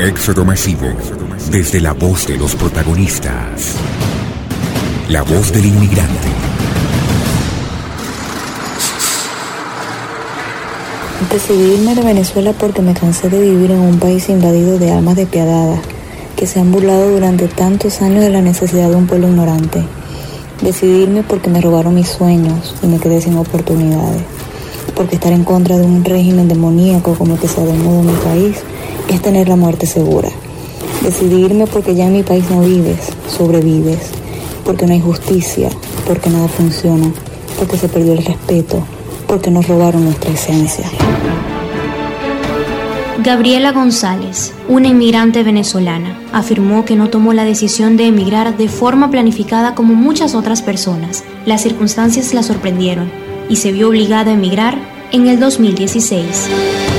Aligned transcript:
Éxodo 0.00 0.46
masivo 0.46 0.86
desde 1.50 1.78
la 1.78 1.92
voz 1.92 2.26
de 2.26 2.38
los 2.38 2.54
protagonistas. 2.54 3.74
La 5.10 5.20
voz 5.20 5.52
del 5.52 5.66
inmigrante. 5.66 6.28
Decidí 11.30 11.74
irme 11.74 11.94
de 11.94 12.02
Venezuela 12.02 12.54
porque 12.54 12.80
me 12.80 12.94
cansé 12.94 13.28
de 13.28 13.42
vivir 13.42 13.72
en 13.72 13.80
un 13.80 13.98
país 13.98 14.30
invadido 14.30 14.78
de 14.78 14.90
almas 14.90 15.16
despiadadas 15.16 15.80
que 16.34 16.46
se 16.46 16.60
han 16.60 16.72
burlado 16.72 17.10
durante 17.10 17.46
tantos 17.48 18.00
años 18.00 18.22
de 18.22 18.30
la 18.30 18.40
necesidad 18.40 18.88
de 18.88 18.96
un 18.96 19.06
pueblo 19.06 19.28
ignorante. 19.28 19.84
Decidí 20.62 21.02
irme 21.02 21.24
porque 21.24 21.50
me 21.50 21.60
robaron 21.60 21.94
mis 21.94 22.08
sueños 22.08 22.74
y 22.82 22.86
me 22.86 22.98
quedé 22.98 23.20
sin 23.20 23.36
oportunidades. 23.36 24.22
Porque 24.94 25.16
estar 25.16 25.34
en 25.34 25.44
contra 25.44 25.76
de 25.76 25.84
un 25.84 26.02
régimen 26.06 26.48
demoníaco 26.48 27.12
como 27.16 27.34
el 27.34 27.40
que 27.40 27.48
se 27.48 27.60
adornó 27.60 28.00
en 28.00 28.06
mi 28.06 28.14
país 28.14 28.64
es 29.10 29.20
tener 29.20 29.48
la 29.48 29.56
muerte 29.56 29.86
segura. 29.86 30.30
Decidirme 31.02 31.66
porque 31.66 31.94
ya 31.94 32.06
en 32.06 32.12
mi 32.12 32.22
país 32.22 32.44
no 32.50 32.60
vives, 32.60 33.10
sobrevives, 33.28 33.98
porque 34.64 34.86
no 34.86 34.92
hay 34.92 35.00
justicia, 35.00 35.68
porque 36.06 36.30
nada 36.30 36.48
funciona, 36.48 37.12
porque 37.58 37.76
se 37.76 37.88
perdió 37.88 38.12
el 38.12 38.24
respeto, 38.24 38.84
porque 39.26 39.50
nos 39.50 39.66
robaron 39.66 40.04
nuestra 40.04 40.30
esencia. 40.30 40.84
Gabriela 43.22 43.72
González, 43.72 44.54
una 44.68 44.88
inmigrante 44.88 45.42
venezolana, 45.42 46.18
afirmó 46.32 46.84
que 46.84 46.96
no 46.96 47.10
tomó 47.10 47.34
la 47.34 47.44
decisión 47.44 47.96
de 47.96 48.06
emigrar 48.06 48.56
de 48.56 48.68
forma 48.68 49.10
planificada 49.10 49.74
como 49.74 49.94
muchas 49.94 50.34
otras 50.34 50.62
personas. 50.62 51.24
Las 51.44 51.62
circunstancias 51.62 52.32
la 52.32 52.42
sorprendieron 52.42 53.10
y 53.48 53.56
se 53.56 53.72
vio 53.72 53.88
obligada 53.88 54.30
a 54.30 54.34
emigrar 54.34 54.78
en 55.12 55.26
el 55.26 55.38
2016. 55.38 56.89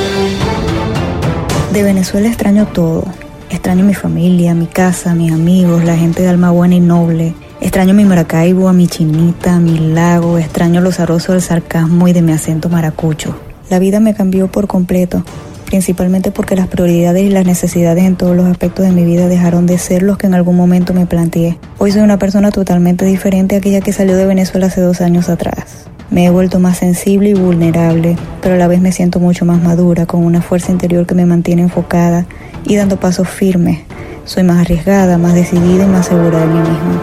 De 1.72 1.84
Venezuela 1.84 2.28
extraño 2.28 2.68
todo. 2.68 3.06
Extraño 3.50 3.86
mi 3.86 3.94
familia, 3.94 4.54
mi 4.54 4.66
casa, 4.66 5.16
mis 5.16 5.32
amigos, 5.32 5.86
la 5.86 5.96
gente 5.96 6.22
de 6.22 6.28
alma 6.28 6.52
buena 6.52 6.76
y 6.76 6.82
noble. 6.82 7.34
Extraño 7.62 7.94
mi 7.94 8.04
Maracaibo, 8.04 8.68
a 8.68 8.74
mi 8.74 8.88
chinita, 8.88 9.58
mi 9.58 9.80
lago. 9.80 10.38
Extraño 10.38 10.82
los 10.82 11.00
arrozos 11.00 11.36
del 11.36 11.42
sarcasmo 11.42 12.10
y 12.10 12.14
de 12.14 12.22
mi 12.22 12.34
acento 12.34 12.68
maracucho. 12.68 13.38
La 13.70 13.80
vida 13.80 14.02
me 14.02 14.14
cambió 14.14 14.50
por 14.50 14.68
completo, 14.68 15.24
principalmente 15.66 16.30
porque 16.32 16.58
las 16.58 16.68
prioridades 16.68 17.24
y 17.24 17.30
las 17.30 17.46
necesidades 17.46 18.04
en 18.04 18.18
todos 18.18 18.36
los 18.36 18.48
aspectos 18.48 18.86
de 18.86 18.92
mi 18.92 19.06
vida 19.06 19.30
dejaron 19.30 19.66
de 19.66 19.78
ser 19.78 20.04
los 20.04 20.18
que 20.18 20.28
en 20.28 20.34
algún 20.34 20.58
momento 20.58 20.94
me 20.94 21.06
planteé. 21.06 21.58
Hoy 21.78 21.94
soy 21.94 22.02
una 22.02 22.20
persona 22.20 22.52
totalmente 22.52 23.06
diferente 23.06 23.56
a 23.56 23.60
aquella 23.60 23.80
que 23.80 23.94
salió 23.94 24.18
de 24.18 24.26
Venezuela 24.26 24.68
hace 24.68 24.82
dos 24.82 25.00
años 25.00 25.30
atrás. 25.30 25.90
Me 26.12 26.26
he 26.26 26.30
vuelto 26.30 26.60
más 26.60 26.78
sensible 26.78 27.30
y 27.30 27.34
vulnerable, 27.34 28.18
pero 28.42 28.56
a 28.56 28.58
la 28.58 28.68
vez 28.68 28.82
me 28.82 28.92
siento 28.92 29.22
mucho 29.22 29.46
más 29.46 29.64
madura, 29.64 30.06
con 30.06 30.26
una 30.26 30.42
fuerza 30.42 30.74
interior 30.74 31.08
que 31.08 31.16
me 31.16 31.26
mantiene 31.26 31.62
enfocada 31.62 32.26
y 32.66 32.76
dando 32.76 33.00
pasos 33.00 33.30
firmes. 33.30 33.80
Soy 34.26 34.44
más 34.44 34.60
arriesgada, 34.60 35.18
más 35.18 35.34
decidida 35.34 35.86
y 35.86 35.88
más 35.88 36.08
segura 36.08 36.42
de 36.42 36.48
mí 36.48 36.60
misma. 36.60 37.02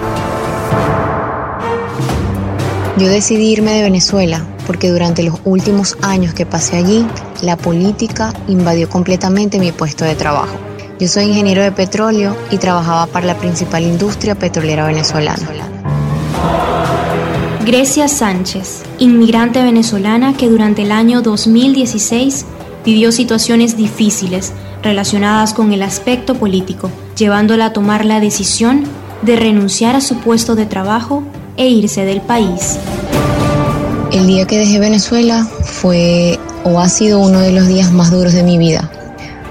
Yo 2.98 3.08
decidí 3.08 3.50
irme 3.50 3.72
de 3.72 3.82
Venezuela 3.82 4.44
porque 4.66 4.90
durante 4.90 5.22
los 5.22 5.40
últimos 5.46 5.96
años 6.02 6.34
que 6.34 6.44
pasé 6.44 6.76
allí, 6.76 7.06
la 7.40 7.56
política 7.56 8.34
invadió 8.46 8.90
completamente 8.90 9.58
mi 9.58 9.72
puesto 9.72 10.04
de 10.04 10.16
trabajo. 10.16 10.54
Yo 11.00 11.08
soy 11.08 11.24
ingeniero 11.24 11.62
de 11.62 11.72
petróleo 11.72 12.36
y 12.50 12.58
trabajaba 12.58 13.06
para 13.06 13.24
la 13.24 13.38
principal 13.38 13.84
industria 13.84 14.34
petrolera 14.34 14.86
venezolana. 14.86 15.67
Grecia 17.68 18.08
Sánchez, 18.08 18.80
inmigrante 18.98 19.62
venezolana 19.62 20.34
que 20.34 20.48
durante 20.48 20.84
el 20.84 20.90
año 20.90 21.20
2016 21.20 22.46
vivió 22.82 23.12
situaciones 23.12 23.76
difíciles 23.76 24.54
relacionadas 24.82 25.52
con 25.52 25.74
el 25.74 25.82
aspecto 25.82 26.34
político, 26.34 26.90
llevándola 27.14 27.66
a 27.66 27.72
tomar 27.74 28.06
la 28.06 28.20
decisión 28.20 28.84
de 29.20 29.36
renunciar 29.36 29.96
a 29.96 30.00
su 30.00 30.16
puesto 30.16 30.54
de 30.54 30.64
trabajo 30.64 31.24
e 31.58 31.68
irse 31.68 32.06
del 32.06 32.22
país. 32.22 32.78
El 34.12 34.26
día 34.26 34.46
que 34.46 34.56
dejé 34.56 34.78
Venezuela 34.78 35.46
fue 35.62 36.38
o 36.64 36.80
ha 36.80 36.88
sido 36.88 37.18
uno 37.18 37.40
de 37.40 37.52
los 37.52 37.66
días 37.66 37.92
más 37.92 38.10
duros 38.10 38.32
de 38.32 38.44
mi 38.44 38.56
vida, 38.56 38.90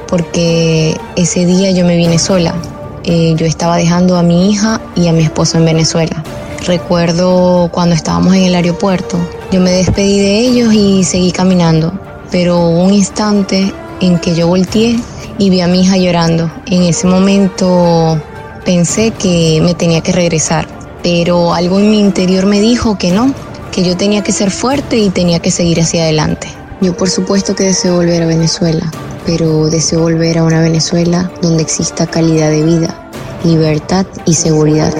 porque 0.07 0.97
ese 1.15 1.45
día 1.45 1.69
yo 1.69 1.85
me 1.85 1.95
vine 1.95 2.17
sola. 2.17 2.55
Eh, 3.03 3.35
yo 3.37 3.45
estaba 3.45 3.77
dejando 3.77 4.17
a 4.17 4.23
mi 4.23 4.49
hija 4.49 4.81
y 4.95 5.07
a 5.07 5.13
mi 5.13 5.21
esposo 5.21 5.59
en 5.59 5.65
Venezuela. 5.65 6.23
Recuerdo 6.65 7.69
cuando 7.71 7.95
estábamos 7.95 8.35
en 8.35 8.43
el 8.43 8.55
aeropuerto, 8.55 9.17
yo 9.51 9.61
me 9.61 9.71
despedí 9.71 10.19
de 10.19 10.39
ellos 10.39 10.73
y 10.73 11.03
seguí 11.03 11.31
caminando, 11.31 11.93
pero 12.31 12.59
hubo 12.59 12.83
un 12.83 12.93
instante 12.93 13.73
en 14.01 14.19
que 14.19 14.35
yo 14.35 14.47
volteé 14.47 14.99
y 15.37 15.49
vi 15.49 15.61
a 15.61 15.67
mi 15.67 15.81
hija 15.81 15.97
llorando. 15.97 16.51
En 16.65 16.83
ese 16.83 17.07
momento 17.07 18.21
pensé 18.65 19.11
que 19.11 19.61
me 19.63 19.75
tenía 19.75 20.01
que 20.01 20.11
regresar, 20.11 20.67
pero 21.03 21.53
algo 21.53 21.79
en 21.79 21.89
mi 21.89 21.99
interior 21.99 22.45
me 22.45 22.59
dijo 22.59 22.97
que 22.97 23.11
no, 23.11 23.33
que 23.71 23.83
yo 23.83 23.95
tenía 23.95 24.23
que 24.23 24.31
ser 24.31 24.51
fuerte 24.51 24.97
y 24.97 25.09
tenía 25.09 25.39
que 25.39 25.51
seguir 25.51 25.79
hacia 25.79 26.03
adelante. 26.03 26.49
Yo 26.81 26.95
por 26.95 27.09
supuesto 27.09 27.55
que 27.55 27.63
deseo 27.63 27.95
volver 27.95 28.23
a 28.23 28.27
Venezuela, 28.27 28.91
pero 29.25 29.69
deseo 29.69 30.01
volver 30.01 30.37
a 30.37 30.43
una 30.43 30.59
Venezuela 30.59 31.31
donde 31.41 31.63
exista 31.63 32.05
calidad 32.07 32.49
de 32.49 32.63
vida, 32.63 33.09
libertad 33.43 34.05
y 34.25 34.33
seguridad. 34.33 34.93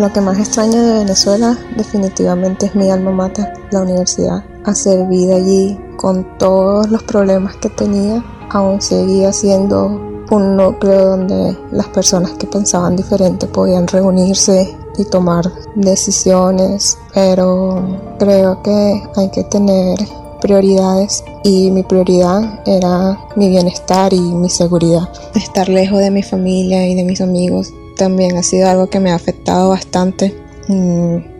Lo 0.00 0.10
que 0.10 0.22
más 0.22 0.38
extraño 0.38 0.82
de 0.82 1.00
Venezuela 1.00 1.58
definitivamente 1.76 2.64
es 2.64 2.74
mi 2.74 2.90
alma 2.90 3.10
mater, 3.10 3.52
la 3.70 3.82
universidad. 3.82 4.42
Hacer 4.64 5.06
vida 5.08 5.36
allí 5.36 5.78
con 5.98 6.38
todos 6.38 6.88
los 6.88 7.02
problemas 7.02 7.56
que 7.56 7.68
tenía, 7.68 8.24
aún 8.48 8.80
seguía 8.80 9.30
siendo 9.30 9.88
un 10.30 10.56
núcleo 10.56 11.04
donde 11.04 11.54
las 11.70 11.88
personas 11.88 12.30
que 12.32 12.46
pensaban 12.46 12.96
diferente 12.96 13.46
podían 13.46 13.86
reunirse 13.86 14.74
y 14.96 15.04
tomar 15.04 15.44
decisiones, 15.74 16.96
pero 17.12 17.84
creo 18.18 18.62
que 18.62 19.02
hay 19.16 19.28
que 19.28 19.44
tener 19.44 19.98
prioridades 20.40 21.22
y 21.44 21.70
mi 21.70 21.82
prioridad 21.82 22.62
era 22.64 23.20
mi 23.36 23.50
bienestar 23.50 24.14
y 24.14 24.20
mi 24.20 24.48
seguridad. 24.48 25.10
Estar 25.34 25.68
lejos 25.68 25.98
de 25.98 26.10
mi 26.10 26.22
familia 26.22 26.86
y 26.88 26.94
de 26.94 27.04
mis 27.04 27.20
amigos 27.20 27.70
también 28.00 28.38
ha 28.38 28.42
sido 28.42 28.66
algo 28.66 28.86
que 28.86 28.98
me 28.98 29.10
ha 29.10 29.14
afectado 29.14 29.68
bastante. 29.68 30.34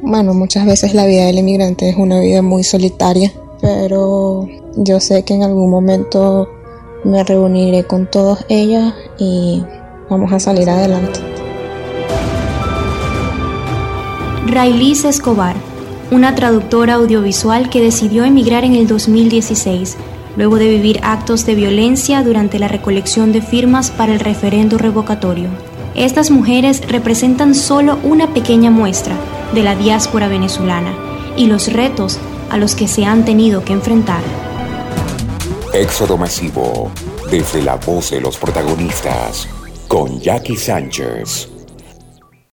bueno, 0.03 0.35
muchas 0.35 0.67
veces 0.67 0.93
la 0.93 1.07
vida 1.07 1.25
del 1.25 1.39
inmigrante 1.39 1.89
es 1.89 1.97
una 1.97 2.21
vida 2.21 2.43
muy 2.43 2.65
solitaria, 2.65 3.33
pero 3.63 4.47
yo 4.77 5.01
sé 5.01 5.23
que 5.23 5.33
en 5.33 5.43
algún 5.43 5.71
momento 5.71 6.51
me 7.03 7.25
reuniré 7.25 7.85
con 7.85 8.11
todos 8.11 8.45
ellos 8.51 8.93
y 9.19 9.65
vamos 10.11 10.35
a 10.35 10.39
salir 10.39 10.69
adelante. 10.69 11.19
Railis 14.47 15.07
Escobar, 15.07 15.57
una 16.11 16.35
traductora 16.35 16.95
audiovisual 16.95 17.71
que 17.71 17.81
decidió 17.81 18.25
emigrar 18.25 18.65
en 18.65 18.75
el 18.75 18.87
2016, 18.87 19.97
luego 20.37 20.57
de 20.57 20.69
vivir 20.69 21.01
actos 21.05 21.47
de 21.47 21.55
violencia 21.55 22.23
durante 22.23 22.59
la 22.59 22.69
recolección 22.69 23.33
de 23.33 23.41
firmas 23.41 23.91
para 23.91 24.13
el 24.13 24.21
referendo 24.21 24.77
revocatorio. 24.77 25.70
Estas 25.95 26.31
mujeres 26.31 26.83
representan 26.89 27.55
solo 27.55 27.99
una 28.05 28.33
pequeña 28.33 28.71
muestra 28.71 29.17
de 29.55 29.63
la 29.63 29.75
diáspora 29.75 30.29
venezolana 30.29 30.95
y 31.37 31.47
los 31.47 31.73
retos 31.73 32.19
a 32.51 32.59
los 32.59 32.75
que 32.75 32.87
se 32.87 33.05
han 33.05 33.25
tenido 33.25 33.65
que 33.65 33.73
enfrentar. 33.73 34.23
Éxodo 35.73 36.17
masivo, 36.17 36.91
desde 37.31 37.63
la 37.63 37.77
voz 37.77 38.11
de 38.11 38.21
los 38.21 38.37
protagonistas, 38.37 39.49
con 39.89 40.21
Jackie 40.21 40.57
Sánchez. 40.57 41.60